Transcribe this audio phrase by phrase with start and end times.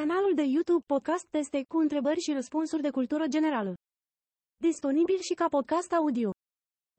[0.00, 3.74] Canalul de YouTube Podcast Teste cu întrebări și răspunsuri de cultură generală.
[4.56, 6.30] Disponibil și ca podcast audio.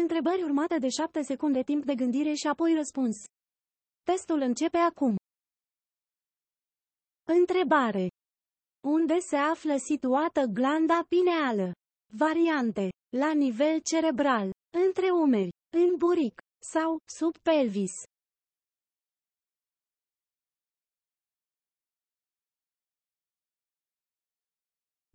[0.00, 3.16] Întrebări urmate de 7 secunde timp de gândire și apoi răspuns.
[4.02, 5.16] Testul începe acum.
[7.24, 8.08] Întrebare.
[8.86, 11.72] Unde se află situată glanda pineală?
[12.12, 12.88] Variante.
[13.16, 14.50] La nivel cerebral,
[14.86, 16.38] între umeri, în buric
[16.72, 17.92] sau sub pelvis.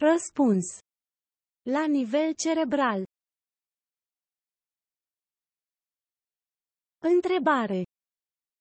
[0.10, 0.66] Răspuns.
[1.62, 3.04] La nivel cerebral.
[7.00, 7.84] Întrebare.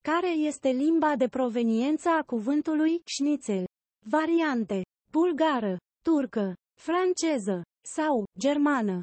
[0.00, 3.64] Care este limba de proveniență a cuvântului șnițel?
[4.06, 4.82] Variante.
[5.10, 7.62] Bulgară, turcă, franceză
[7.96, 9.00] sau germană.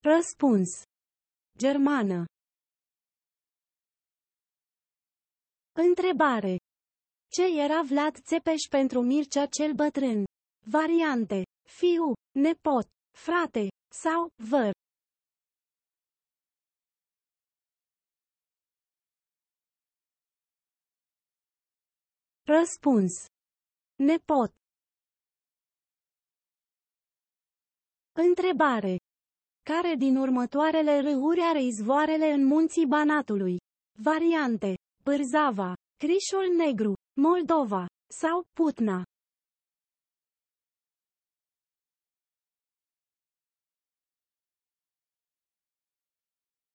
[0.00, 0.82] Răspuns.
[1.58, 2.24] Germană.
[5.86, 6.56] Întrebare.
[7.28, 10.24] Ce era Vlad Țepeș pentru Mircea cel bătrân?
[10.66, 11.42] Variante.
[11.68, 13.68] Fiu, nepot, frate
[14.02, 14.72] sau văr.
[22.46, 23.12] Răspuns.
[23.96, 24.52] Nepot.
[28.12, 28.96] Întrebare.
[29.62, 33.56] Care din următoarele râuri are izvoarele în munții Banatului?
[34.02, 34.74] Variante.
[35.08, 37.86] Bârzava, Crișul Negru, Moldova
[38.20, 39.02] sau Putna.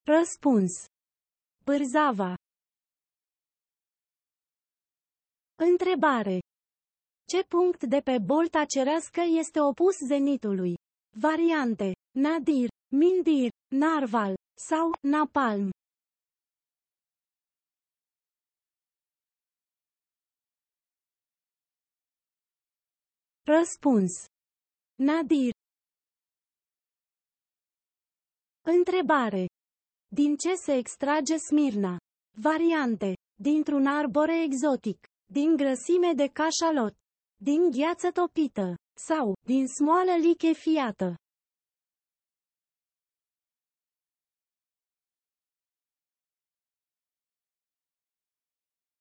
[0.02, 0.72] Răspuns.
[1.64, 2.34] Bârzava.
[5.54, 6.38] Întrebare.
[7.28, 10.74] Ce punct de pe bolta cerească este opus zenitului?
[11.20, 11.92] Variante.
[12.18, 14.34] Nadir, Mindir, Narval
[14.68, 15.73] sau Napalm.
[23.46, 24.12] Răspuns.
[24.94, 25.52] Nadir.
[28.62, 29.46] Întrebare.
[30.08, 31.98] Din ce se extrage smirna?
[32.40, 33.16] Variante.
[33.34, 35.06] Dintr-un arbore exotic.
[35.32, 36.94] Din grăsime de cașalot.
[37.36, 38.74] Din gheață topită.
[38.96, 41.16] Sau, din smoală lichefiată.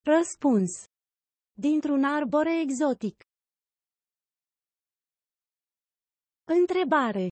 [0.02, 0.72] Răspuns.
[1.54, 3.24] Dintr-un arbore exotic.
[6.60, 7.28] Întrebare.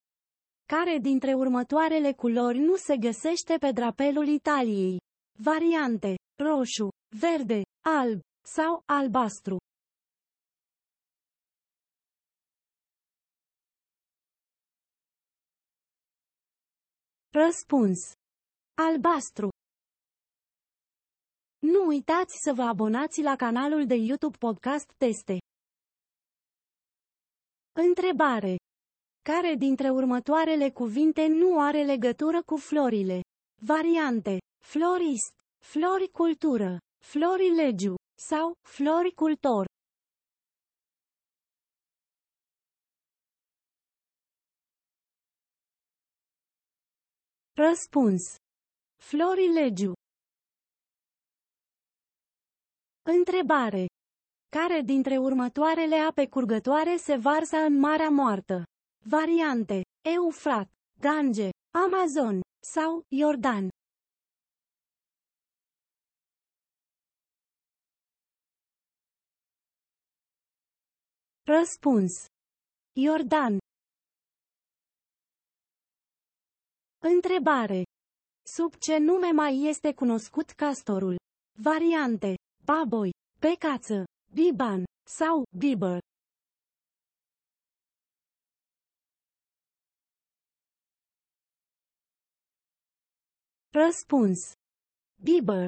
[0.65, 4.97] Care dintre următoarele culori nu se găsește pe drapelul Italiei?
[5.39, 6.15] Variante.
[6.43, 6.87] Roșu,
[7.21, 8.19] verde, alb
[8.55, 9.57] sau albastru.
[17.29, 17.99] Răspuns.
[18.73, 19.49] Albastru.
[21.59, 25.37] Nu uitați să vă abonați la canalul de YouTube Podcast Teste.
[27.71, 28.55] Întrebare.
[29.23, 33.21] Care dintre următoarele cuvinte nu are legătură cu florile?
[33.65, 34.37] Variante.
[34.63, 35.33] Florist,
[35.63, 39.65] floricultură, florilegiu sau floricultor.
[47.53, 48.35] Răspuns.
[49.03, 49.93] Florilegiu.
[53.01, 53.85] Întrebare.
[54.49, 58.63] Care dintre următoarele ape curgătoare se varsă în Marea Moartă?
[59.03, 59.83] Variante.
[60.05, 60.69] Eufrat,
[60.99, 63.69] Gange, Amazon sau Iordan.
[71.43, 72.25] Răspuns.
[72.95, 73.57] Iordan.
[77.03, 77.83] Întrebare.
[78.55, 81.15] Sub ce nume mai este cunoscut castorul?
[81.59, 82.35] Variante.
[82.65, 86.10] Baboi, pecață, biban sau biber.
[93.73, 94.51] Răspuns.
[95.23, 95.67] Bieber.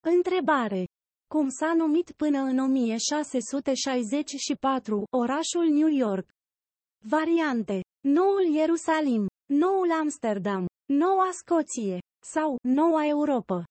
[0.00, 0.84] Întrebare.
[1.26, 6.28] Cum s-a numit până în 1664 orașul New York?
[7.04, 7.80] Variante.
[8.00, 11.98] Noul Ierusalim, Noul Amsterdam, Noua Scoție
[12.32, 13.64] sau Noua Europa.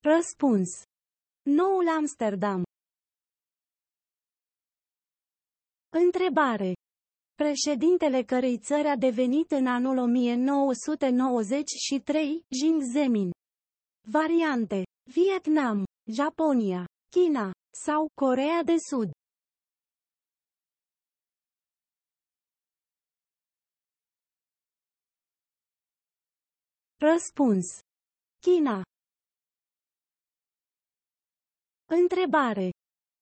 [0.00, 0.82] Răspuns.
[1.42, 2.66] Noul Amsterdam.
[6.04, 6.72] Întrebare.
[7.34, 13.30] Președintele cărei țări a devenit în anul 1993, Jim Zemin.
[14.10, 14.82] Variante.
[15.12, 17.52] Vietnam, Japonia, China
[17.84, 19.10] sau Corea de Sud.
[26.96, 27.66] Răspuns.
[28.40, 28.82] China.
[31.86, 32.70] Întrebare.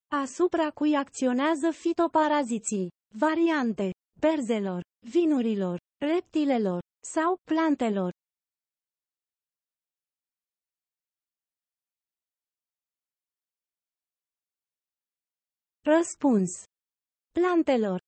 [0.08, 2.88] Asupra cui acționează fitoparaziții?
[3.14, 3.90] Variante.
[4.20, 6.80] Berzelor, vinurilor, reptilelor
[7.12, 8.12] sau plantelor.
[15.84, 16.50] Răspuns.
[17.32, 18.00] Plantelor.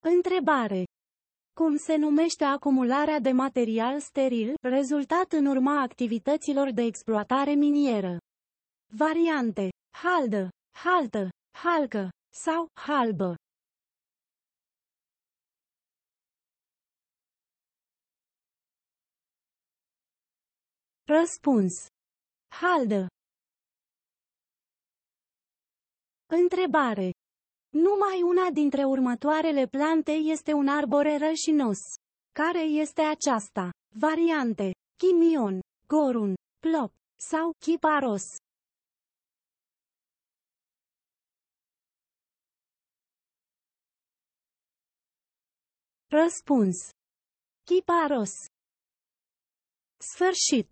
[0.00, 0.84] Întrebare.
[1.52, 8.21] Cum se numește acumularea de material steril, rezultat în urma activităților de exploatare minieră?
[8.94, 9.70] Variante.
[9.96, 10.48] Haldă,
[10.78, 11.28] haltă,
[11.58, 13.34] halcă sau halbă.
[21.04, 21.86] Răspuns.
[22.60, 23.06] Haldă.
[26.26, 27.10] Întrebare.
[27.70, 31.78] Numai una dintre următoarele plante este un arbore rășinos.
[32.32, 33.70] Care este aceasta?
[33.94, 34.72] Variante.
[34.96, 38.22] Chimion, gorun, plop sau chiparos.
[46.14, 46.76] Răspuns.
[47.64, 48.30] Chiparos.
[49.96, 50.70] Sfârșit.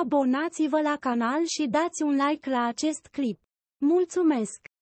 [0.00, 3.40] Abonați-vă la canal și dați un like la acest clip.
[3.76, 4.68] Mulțumesc!